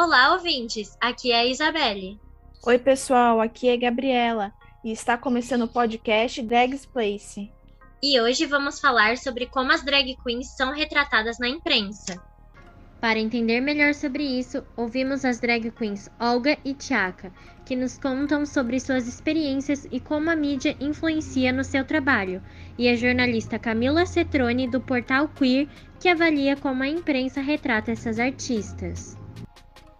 Olá, 0.00 0.32
ouvintes! 0.34 0.96
Aqui 1.00 1.32
é 1.32 1.40
a 1.40 1.44
Isabelle. 1.44 2.20
Oi, 2.64 2.78
pessoal, 2.78 3.40
aqui 3.40 3.68
é 3.68 3.72
a 3.72 3.76
Gabriela 3.76 4.52
e 4.84 4.92
está 4.92 5.18
começando 5.18 5.62
o 5.62 5.68
podcast 5.68 6.40
Drags 6.40 6.86
Place. 6.86 7.50
E 8.00 8.20
hoje 8.20 8.46
vamos 8.46 8.78
falar 8.78 9.18
sobre 9.18 9.46
como 9.46 9.72
as 9.72 9.82
drag 9.82 10.16
queens 10.22 10.56
são 10.56 10.72
retratadas 10.72 11.40
na 11.40 11.48
imprensa. 11.48 12.22
Para 13.00 13.18
entender 13.18 13.60
melhor 13.60 13.92
sobre 13.92 14.22
isso, 14.22 14.64
ouvimos 14.76 15.24
as 15.24 15.40
drag 15.40 15.68
queens 15.72 16.08
Olga 16.20 16.56
e 16.64 16.74
Tiaka, 16.74 17.32
que 17.66 17.74
nos 17.74 17.98
contam 17.98 18.46
sobre 18.46 18.78
suas 18.78 19.08
experiências 19.08 19.84
e 19.90 19.98
como 19.98 20.30
a 20.30 20.36
mídia 20.36 20.76
influencia 20.78 21.52
no 21.52 21.64
seu 21.64 21.84
trabalho, 21.84 22.40
e 22.78 22.88
a 22.88 22.94
jornalista 22.94 23.58
Camila 23.58 24.06
Cetrone, 24.06 24.70
do 24.70 24.80
portal 24.80 25.26
Queer, 25.26 25.66
que 25.98 26.08
avalia 26.08 26.56
como 26.56 26.84
a 26.84 26.88
imprensa 26.88 27.40
retrata 27.40 27.90
essas 27.90 28.20
artistas. 28.20 29.17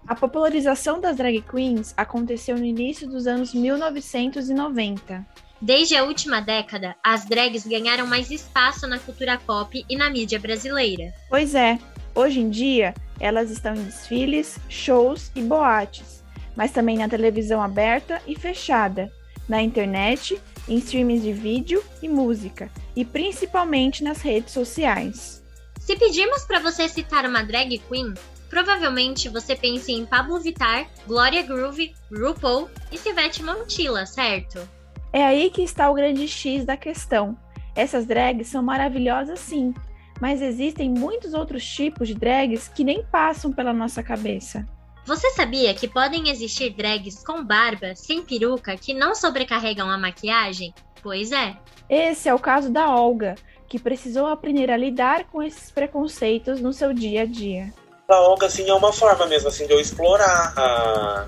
A 0.09 0.15
popularização 0.15 0.99
das 0.99 1.19
drag 1.19 1.43
queens 1.43 1.93
aconteceu 1.95 2.57
no 2.57 2.65
início 2.65 3.07
dos 3.07 3.27
anos 3.27 3.53
1990. 3.53 5.27
Desde 5.61 5.97
a 5.97 6.05
última 6.05 6.41
década, 6.41 6.97
as 7.05 7.27
drags 7.27 7.67
ganharam 7.67 8.07
mais 8.07 8.31
espaço 8.31 8.87
na 8.87 8.99
cultura 8.99 9.39
pop 9.47 9.85
e 9.87 9.97
na 9.97 10.09
mídia 10.09 10.39
brasileira. 10.39 11.13
Pois 11.29 11.55
é, 11.55 11.79
hoje 12.15 12.41
em 12.41 12.49
dia 12.49 12.95
elas 13.21 13.51
estão 13.51 13.75
em 13.75 13.85
desfiles, 13.85 14.59
shows 14.67 15.31
e 15.35 15.43
boates, 15.43 16.25
mas 16.57 16.73
também 16.73 16.97
na 16.97 17.09
televisão 17.09 17.61
aberta 17.61 18.23
e 18.27 18.35
fechada, 18.35 19.13
na 19.47 19.61
internet, 19.61 20.41
em 20.67 20.79
streams 20.79 21.23
de 21.23 21.35
vídeo 21.35 21.85
e 22.01 22.09
música, 22.09 22.71
e 22.97 23.05
principalmente 23.05 24.03
nas 24.03 24.23
redes 24.23 24.55
sociais. 24.55 25.43
Se 25.79 25.97
pedirmos 25.97 26.45
para 26.45 26.61
você 26.61 26.89
citar 26.89 27.27
uma 27.27 27.43
drag 27.43 27.79
queen, 27.91 28.15
Provavelmente 28.49 29.29
você 29.29 29.55
pense 29.55 29.93
em 29.93 30.07
Pablo 30.07 30.41
Vittar, 30.41 30.87
Gloria 31.07 31.43
Groove, 31.43 31.95
RuPaul 32.11 32.69
e 32.91 32.97
Sivete 32.97 33.43
Montilla, 33.43 34.07
certo? 34.07 34.67
É 35.13 35.25
aí 35.25 35.51
que 35.51 35.63
está 35.63 35.91
o 35.91 35.95
grande 35.95 36.27
X 36.27 36.65
da 36.65 36.77
questão. 36.77 37.37
Essas 37.75 38.07
drags 38.07 38.49
são 38.49 38.63
maravilhosas 38.63 39.39
sim, 39.39 39.75
mas 40.21 40.41
existem 40.41 40.91
muitos 40.91 41.35
outros 41.35 41.65
tipos 41.65 42.09
de 42.09 42.15
drags 42.15 42.69
que 42.69 42.85
nem 42.85 43.05
passam 43.05 43.53
pela 43.53 43.73
nossa 43.73 44.03
cabeça. 44.03 44.67
Você 45.05 45.31
sabia 45.31 45.73
que 45.75 45.89
podem 45.89 46.29
existir 46.29 46.71
drags 46.71 47.23
com 47.25 47.45
barba, 47.45 47.95
sem 47.95 48.23
peruca, 48.23 48.77
que 48.77 48.93
não 48.93 49.15
sobrecarregam 49.15 49.89
a 49.91 49.97
maquiagem? 49.97 50.75
Pois 51.03 51.33
é. 51.33 51.57
Esse 51.89 52.29
é 52.29 52.35
o 52.35 52.39
caso 52.39 52.71
da 52.71 52.95
Olga, 52.95 53.35
que 53.69 53.79
precisou 53.79 54.27
aprender 54.27 54.71
a 54.71 54.77
lidar 54.77 55.25
com 55.25 55.43
esses 55.43 55.71
preconceitos 55.71 56.61
no 56.61 56.73
seu 56.73 56.93
dia 56.93 57.23
a 57.23 57.27
dia 57.27 57.73
a 58.11 58.23
Olga, 58.23 58.47
assim, 58.47 58.67
é 58.67 58.73
uma 58.73 58.91
forma 58.91 59.27
mesmo, 59.27 59.49
assim, 59.49 59.67
de 59.67 59.73
eu 59.75 59.79
explorar 59.79 60.55
a, 60.57 61.27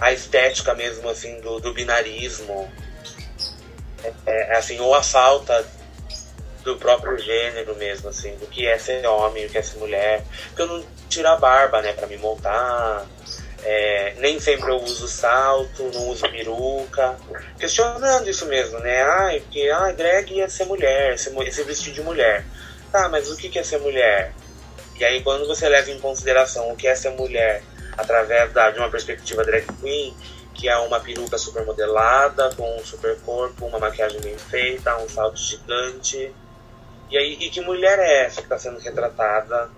a 0.00 0.12
estética 0.12 0.76
mesmo, 0.76 1.08
assim, 1.08 1.40
do, 1.40 1.58
do 1.58 1.74
binarismo. 1.74 2.70
É, 4.04 4.12
é, 4.26 4.56
assim, 4.56 4.78
ou 4.78 4.94
a 4.94 5.02
falta 5.02 5.66
do 6.62 6.76
próprio 6.76 7.18
gênero 7.18 7.74
mesmo, 7.74 8.08
assim, 8.10 8.36
do 8.36 8.46
que 8.46 8.64
é 8.64 8.78
ser 8.78 9.04
homem, 9.04 9.44
do 9.44 9.50
que 9.50 9.58
é 9.58 9.62
ser 9.62 9.78
mulher. 9.78 10.24
Porque 10.50 10.62
eu 10.62 10.68
não 10.68 10.84
tiro 11.08 11.26
a 11.26 11.36
barba, 11.36 11.82
né, 11.82 11.94
pra 11.94 12.06
me 12.06 12.16
montar. 12.16 13.04
É, 13.64 14.14
nem 14.18 14.38
sempre 14.38 14.70
eu 14.70 14.76
uso 14.76 15.08
salto, 15.08 15.82
não 15.92 16.10
uso 16.10 16.30
peruca. 16.30 17.16
Questionando 17.58 18.30
isso 18.30 18.46
mesmo, 18.46 18.78
né? 18.78 19.02
Ai, 19.02 19.40
porque 19.40 19.68
ai, 19.68 19.94
drag 19.94 20.40
é 20.40 20.48
ser 20.48 20.66
mulher, 20.66 21.18
ser 21.18 21.64
vestir 21.64 21.92
de 21.92 22.02
mulher. 22.02 22.44
Tá, 22.92 23.08
mas 23.08 23.28
o 23.28 23.36
que 23.36 23.58
é 23.58 23.64
ser 23.64 23.80
mulher? 23.80 24.32
E 25.00 25.04
aí, 25.04 25.22
quando 25.22 25.46
você 25.46 25.66
leva 25.66 25.90
em 25.90 25.98
consideração 25.98 26.70
o 26.70 26.76
que 26.76 26.86
é 26.86 26.94
ser 26.94 27.08
mulher 27.12 27.62
através 27.96 28.52
da, 28.52 28.70
de 28.70 28.78
uma 28.78 28.90
perspectiva 28.90 29.42
drag 29.42 29.66
queen, 29.80 30.14
que 30.52 30.68
é 30.68 30.76
uma 30.76 31.00
peruca 31.00 31.38
super 31.38 31.64
modelada, 31.64 32.54
com 32.54 32.76
um 32.76 32.84
super 32.84 33.18
corpo, 33.20 33.64
uma 33.64 33.78
maquiagem 33.78 34.20
bem 34.20 34.36
feita, 34.36 34.98
um 34.98 35.08
salto 35.08 35.38
gigante. 35.38 36.30
E 37.10 37.16
aí, 37.16 37.32
e 37.40 37.48
que 37.48 37.62
mulher 37.62 37.98
é 37.98 38.26
essa 38.26 38.36
que 38.36 38.42
está 38.42 38.58
sendo 38.58 38.78
retratada 38.78 39.70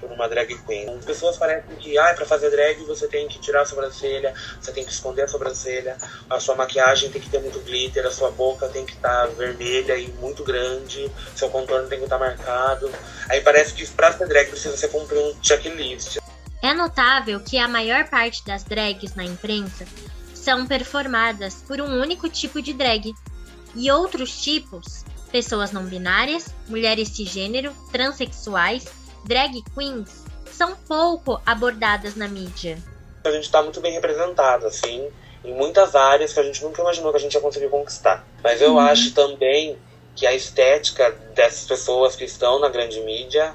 por 0.00 0.10
uma 0.10 0.28
drag 0.28 0.56
queen. 0.64 0.88
As 0.96 1.04
pessoas 1.04 1.36
parecem 1.36 1.76
que, 1.76 1.98
ah, 1.98 2.14
para 2.14 2.26
fazer 2.26 2.50
drag 2.50 2.82
você 2.84 3.06
tem 3.06 3.28
que 3.28 3.38
tirar 3.38 3.62
a 3.62 3.66
sobrancelha, 3.66 4.34
você 4.60 4.72
tem 4.72 4.84
que 4.84 4.90
esconder 4.90 5.22
a 5.22 5.28
sobrancelha, 5.28 5.96
a 6.28 6.40
sua 6.40 6.54
maquiagem 6.54 7.10
tem 7.10 7.20
que 7.20 7.28
ter 7.28 7.40
muito 7.40 7.58
glitter, 7.60 8.06
a 8.06 8.10
sua 8.10 8.30
boca 8.30 8.68
tem 8.68 8.84
que 8.84 8.94
estar 8.94 9.26
tá 9.26 9.32
vermelha 9.34 9.96
e 9.96 10.08
muito 10.12 10.44
grande, 10.44 11.10
seu 11.34 11.48
contorno 11.50 11.88
tem 11.88 11.98
que 11.98 12.04
estar 12.04 12.18
tá 12.18 12.24
marcado. 12.24 12.90
Aí 13.28 13.40
parece 13.40 13.74
que 13.74 13.86
para 13.88 14.12
ser 14.12 14.26
drag 14.26 14.48
precisa 14.48 14.76
ser 14.76 14.88
cumprir 14.88 15.18
um 15.18 15.34
checklist. 15.42 16.18
É 16.62 16.74
notável 16.74 17.40
que 17.40 17.56
a 17.56 17.68
maior 17.68 18.08
parte 18.08 18.44
das 18.44 18.64
drags 18.64 19.14
na 19.14 19.24
imprensa 19.24 19.86
são 20.34 20.66
performadas 20.66 21.62
por 21.66 21.80
um 21.80 22.00
único 22.00 22.28
tipo 22.28 22.60
de 22.60 22.72
drag. 22.72 23.12
E 23.74 23.90
outros 23.90 24.40
tipos, 24.40 25.04
pessoas 25.30 25.72
não 25.72 25.84
binárias, 25.84 26.54
mulheres 26.66 27.10
cisgênero, 27.10 27.72
transexuais, 27.92 28.86
drag 29.28 29.62
queens 29.74 30.24
são 30.50 30.74
pouco 30.74 31.38
abordadas 31.44 32.16
na 32.16 32.26
mídia. 32.26 32.78
A 33.22 33.30
gente 33.30 33.44
está 33.44 33.62
muito 33.62 33.78
bem 33.78 33.92
representado, 33.92 34.66
assim, 34.66 35.06
em 35.44 35.52
muitas 35.52 35.94
áreas 35.94 36.32
que 36.32 36.40
a 36.40 36.42
gente 36.42 36.64
nunca 36.64 36.80
imaginou 36.80 37.10
que 37.10 37.18
a 37.18 37.20
gente 37.20 37.34
ia 37.34 37.40
conseguir 37.40 37.68
conquistar. 37.68 38.26
Mas 38.42 38.62
eu 38.62 38.72
uhum. 38.72 38.78
acho 38.78 39.12
também 39.12 39.78
que 40.16 40.26
a 40.26 40.32
estética 40.32 41.10
dessas 41.34 41.66
pessoas 41.66 42.16
que 42.16 42.24
estão 42.24 42.58
na 42.58 42.70
grande 42.70 43.00
mídia 43.02 43.54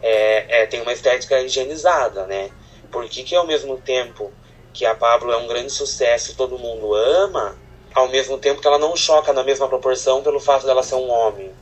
é, 0.00 0.62
é, 0.62 0.66
tem 0.66 0.80
uma 0.80 0.92
estética 0.92 1.40
higienizada, 1.40 2.24
né? 2.26 2.50
Porque 2.90 3.24
que 3.24 3.34
ao 3.34 3.46
mesmo 3.46 3.76
tempo 3.76 4.32
que 4.72 4.86
a 4.86 4.94
Pablo 4.94 5.32
é 5.32 5.36
um 5.36 5.48
grande 5.48 5.72
sucesso 5.72 6.30
e 6.30 6.34
todo 6.34 6.58
mundo 6.58 6.94
ama, 6.94 7.58
ao 7.92 8.08
mesmo 8.08 8.38
tempo 8.38 8.60
que 8.60 8.68
ela 8.68 8.78
não 8.78 8.94
choca 8.94 9.32
na 9.32 9.42
mesma 9.42 9.68
proporção 9.68 10.22
pelo 10.22 10.38
fato 10.38 10.64
dela 10.64 10.84
ser 10.84 10.94
um 10.94 11.10
homem. 11.10 11.52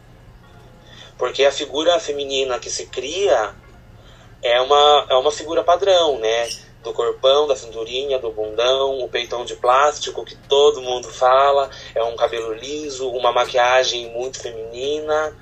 Porque 1.18 1.44
a 1.44 1.52
figura 1.52 1.98
feminina 1.98 2.58
que 2.58 2.70
se 2.70 2.86
cria 2.86 3.54
é 4.42 4.60
uma, 4.60 5.06
é 5.10 5.14
uma 5.14 5.32
figura 5.32 5.64
padrão, 5.64 6.18
né? 6.18 6.48
Do 6.82 6.92
corpão, 6.92 7.48
da 7.48 7.56
cinturinha, 7.56 8.18
do 8.18 8.30
bundão, 8.30 9.00
o 9.00 9.08
peitão 9.08 9.44
de 9.44 9.56
plástico 9.56 10.24
que 10.24 10.36
todo 10.48 10.80
mundo 10.80 11.08
fala, 11.08 11.68
é 11.94 12.02
um 12.04 12.14
cabelo 12.14 12.52
liso, 12.52 13.08
uma 13.10 13.32
maquiagem 13.32 14.10
muito 14.12 14.40
feminina. 14.40 15.36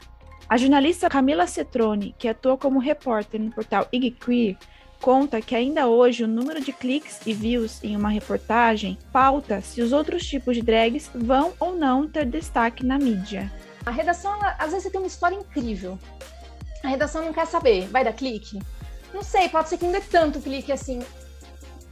A 0.49 0.57
jornalista 0.57 1.09
Camila 1.09 1.47
Cetrone, 1.47 2.15
que 2.19 2.29
atua 2.29 2.57
como 2.57 2.79
repórter 2.79 3.41
no 3.41 3.51
portal 3.51 3.87
IG 3.93 4.13
Queer, 4.13 4.57
conta 5.01 5.43
que 5.43 5.55
ainda 5.55 5.87
hoje 5.87 6.25
o 6.25 6.29
número 6.29 6.63
de 6.63 6.73
cliques 6.73 7.21
e 7.27 7.35
views 7.35 7.83
em 7.85 7.95
uma 7.95 8.09
reportagem 8.09 8.97
pauta 9.13 9.61
se 9.61 9.83
os 9.83 9.93
outros 9.93 10.25
tipos 10.25 10.57
de 10.57 10.63
drags 10.63 11.11
vão 11.15 11.53
ou 11.61 11.75
não 11.77 12.09
ter 12.09 12.25
destaque 12.25 12.87
na 12.87 12.99
mídia. 12.99 13.53
A 13.87 13.91
redação, 13.91 14.33
ela, 14.35 14.57
às 14.59 14.71
vezes 14.71 14.85
você 14.85 14.91
tem 14.91 15.01
uma 15.01 15.07
história 15.07 15.35
incrível. 15.35 15.99
A 16.83 16.89
redação 16.89 17.25
não 17.25 17.33
quer 17.33 17.47
saber, 17.47 17.89
vai 17.89 18.05
dar 18.05 18.13
clique? 18.13 18.59
Não 19.13 19.23
sei, 19.23 19.49
pode 19.49 19.69
ser 19.69 19.79
que 19.79 19.85
não 19.85 19.93
dê 19.93 20.01
tanto 20.01 20.41
clique 20.41 20.73
assim. 20.73 21.03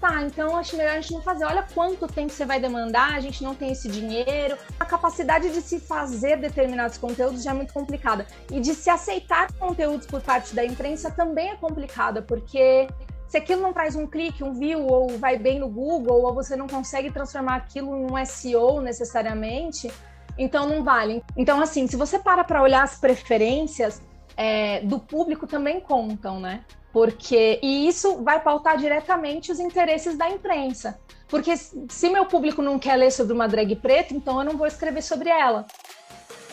Tá, 0.00 0.20
então 0.22 0.56
acho 0.56 0.76
melhor 0.76 0.96
a 0.96 1.00
gente 1.00 1.12
não 1.12 1.22
fazer. 1.22 1.44
Olha 1.44 1.64
quanto 1.74 2.08
tempo 2.08 2.32
você 2.32 2.44
vai 2.44 2.58
demandar, 2.58 3.14
a 3.14 3.20
gente 3.20 3.44
não 3.44 3.54
tem 3.54 3.70
esse 3.70 3.88
dinheiro. 3.88 4.58
A 4.80 4.84
capacidade 4.84 5.48
de 5.50 5.62
se 5.62 5.78
fazer 5.78 6.38
determinados 6.38 6.98
conteúdos 6.98 7.44
já 7.44 7.52
é 7.52 7.54
muito 7.54 7.72
complicada. 7.72 8.26
E 8.50 8.58
de 8.58 8.74
se 8.74 8.90
aceitar 8.90 9.52
conteúdos 9.52 10.06
por 10.06 10.20
parte 10.20 10.56
da 10.56 10.64
imprensa 10.64 11.08
também 11.10 11.50
é 11.50 11.56
complicada, 11.56 12.20
porque 12.20 12.88
se 13.28 13.38
aquilo 13.38 13.62
não 13.62 13.72
traz 13.72 13.94
um 13.94 14.06
clique, 14.06 14.42
um 14.42 14.52
view, 14.52 14.84
ou 14.86 15.16
vai 15.18 15.38
bem 15.38 15.60
no 15.60 15.68
Google, 15.68 16.22
ou 16.22 16.34
você 16.34 16.56
não 16.56 16.66
consegue 16.66 17.10
transformar 17.10 17.54
aquilo 17.54 17.96
em 17.96 18.10
um 18.10 18.26
SEO 18.26 18.80
necessariamente, 18.82 19.88
então 20.38 20.68
não 20.68 20.82
vale. 20.82 21.22
Então, 21.36 21.60
assim, 21.60 21.86
se 21.86 21.96
você 21.96 22.18
para 22.18 22.44
para 22.44 22.62
olhar 22.62 22.82
as 22.82 22.98
preferências 22.98 24.02
é, 24.36 24.80
do 24.80 24.98
público 24.98 25.46
também 25.46 25.80
contam, 25.80 26.40
né? 26.40 26.64
Porque 26.92 27.58
e 27.62 27.88
isso 27.88 28.22
vai 28.22 28.40
pautar 28.40 28.76
diretamente 28.76 29.50
os 29.50 29.58
interesses 29.58 30.16
da 30.16 30.28
imprensa. 30.28 30.98
Porque 31.28 31.56
se 31.56 32.10
meu 32.10 32.26
público 32.26 32.60
não 32.60 32.78
quer 32.78 32.96
ler 32.96 33.10
sobre 33.10 33.32
uma 33.32 33.48
drag 33.48 33.74
preta, 33.76 34.12
então 34.12 34.38
eu 34.38 34.44
não 34.44 34.56
vou 34.56 34.66
escrever 34.66 35.02
sobre 35.02 35.30
ela. 35.30 35.66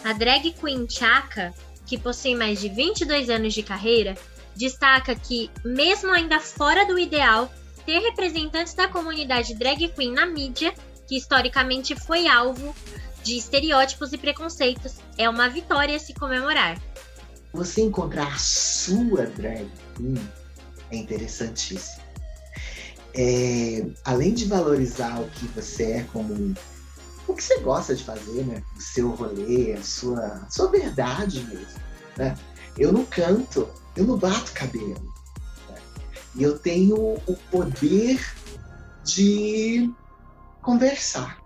A 0.04 0.14
drag 0.14 0.54
queen 0.54 0.88
Chaka, 0.90 1.54
que 1.86 1.98
possui 1.98 2.36
mais 2.36 2.62
de 2.62 2.70
22 2.70 3.30
anos 3.30 3.54
de 3.54 3.62
carreira, 3.62 4.16
destaca 4.56 5.14
que, 5.16 5.52
mesmo 5.66 6.12
ainda 6.12 6.40
fora 6.40 6.86
do 6.86 6.98
ideal, 6.98 7.50
ter 7.86 8.00
representantes 8.00 8.74
da 8.74 8.88
comunidade 8.88 9.54
drag 9.56 9.90
queen 9.90 10.14
na 10.14 10.26
mídia, 10.26 10.74
que 11.08 11.18
historicamente 11.18 11.96
foi 11.96 12.28
alvo 12.28 12.74
de 13.24 13.38
estereótipos 13.38 14.14
e 14.14 14.18
preconceitos. 14.18 14.96
É 15.18 15.30
uma 15.30 15.50
vitória 15.50 15.98
se 16.00 16.14
comemorar. 16.14 16.82
Você 17.54 17.82
encontrar 17.82 18.34
a 18.34 18.38
sua 18.38 19.26
drag 19.26 19.70
queen 19.96 20.20
é 20.92 20.98
interessantíssimo. 20.98 22.04
É, 23.16 23.86
além 24.06 24.34
de 24.34 24.46
valorizar 24.46 25.20
o 25.20 25.30
que 25.30 25.48
você 25.48 25.92
é 25.94 26.04
como 26.14 26.54
o 27.28 27.34
que 27.36 27.44
você 27.44 27.60
gosta 27.60 27.96
de 27.96 28.04
fazer, 28.04 28.44
né? 28.44 28.64
O 28.76 28.82
seu 28.82 29.10
rolê, 29.12 29.74
a 29.74 29.84
sua, 29.84 30.26
a 30.26 30.50
sua 30.50 30.70
verdade 30.72 31.44
mesmo. 31.44 31.80
Né? 32.18 32.36
Eu 32.78 32.92
não 32.92 33.06
canto, 33.06 33.70
eu 33.96 34.04
não 34.04 34.18
bato 34.18 34.52
cabelo. 34.54 35.14
Né? 35.70 35.76
E 36.36 36.44
eu 36.44 36.58
tenho 36.58 36.96
o 36.98 37.36
poder 37.52 38.20
de 39.04 39.92
conversar. 40.62 41.39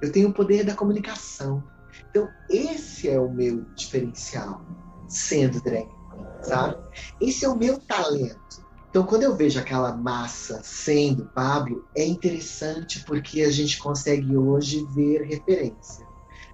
Eu 0.00 0.10
tenho 0.10 0.28
o 0.28 0.32
poder 0.32 0.64
da 0.64 0.74
comunicação. 0.74 1.62
Então, 2.10 2.28
esse 2.48 3.08
é 3.08 3.20
o 3.20 3.30
meu 3.30 3.64
diferencial, 3.74 4.64
sendo 5.08 5.60
drag 5.60 5.86
queen, 5.86 6.26
sabe? 6.42 6.76
Esse 7.20 7.44
é 7.44 7.48
o 7.48 7.56
meu 7.56 7.78
talento. 7.78 8.70
Então, 8.88 9.06
quando 9.06 9.22
eu 9.22 9.36
vejo 9.36 9.58
aquela 9.58 9.96
massa 9.96 10.60
sendo 10.64 11.26
Pablo, 11.26 11.88
é 11.96 12.04
interessante 12.04 13.04
porque 13.04 13.42
a 13.42 13.50
gente 13.50 13.78
consegue 13.78 14.36
hoje 14.36 14.84
ver 14.90 15.22
referência. 15.22 16.04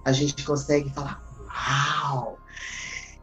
A 0.05 0.11
gente 0.11 0.45
consegue 0.45 0.93
falar, 0.93 1.23
uau, 1.47 2.39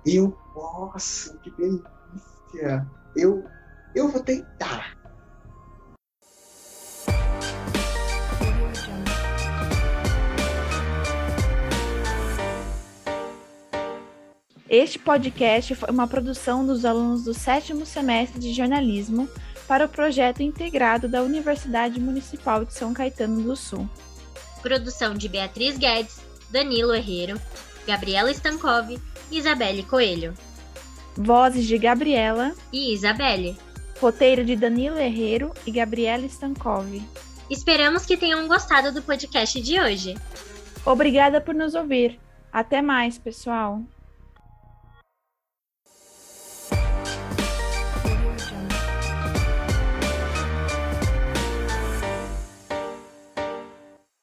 eu 0.05 0.37
posso, 0.53 1.39
que 1.39 1.51
delícia. 1.53 2.87
Eu, 3.15 3.45
eu 3.95 4.09
vou 4.09 4.21
tentar. 4.21 4.97
Este 14.77 14.99
podcast 14.99 15.73
foi 15.77 15.89
uma 15.89 16.09
produção 16.09 16.67
dos 16.67 16.85
alunos 16.85 17.23
do 17.23 17.33
sétimo 17.33 17.87
semestre 17.87 18.41
de 18.41 18.53
jornalismo 18.53 19.29
para 19.69 19.85
o 19.85 19.89
projeto 19.89 20.43
integrado 20.43 21.07
da 21.07 21.23
Universidade 21.23 22.01
Municipal 22.01 22.65
de 22.65 22.75
São 22.75 22.93
Caetano 22.93 23.41
do 23.41 23.55
Sul. 23.55 23.89
Produção 24.63 25.15
de 25.15 25.29
Beatriz 25.29 25.79
Guedes, 25.79 26.21
Danilo 26.51 26.93
Herrero, 26.93 27.41
Gabriela 27.87 28.33
Stankov 28.33 29.01
e 29.31 29.39
Isabelle 29.39 29.85
Coelho. 29.85 30.35
Vozes 31.17 31.67
de 31.67 31.79
Gabriela 31.79 32.53
e 32.73 32.93
Isabelle. 32.93 33.57
Roteiro 34.01 34.45
de 34.45 34.57
Danilo 34.57 34.99
Herrero 34.99 35.55
e 35.65 35.71
Gabriela 35.71 36.27
Stankov. 36.27 37.01
Esperamos 37.49 38.05
que 38.05 38.17
tenham 38.17 38.49
gostado 38.49 38.91
do 38.91 39.03
podcast 39.03 39.61
de 39.61 39.79
hoje. 39.79 40.17
Obrigada 40.85 41.41
por 41.41 41.55
nos 41.55 41.77
ouvir. 41.77 42.19
Até 42.53 42.83
mais, 42.83 43.17
pessoal. 43.17 43.81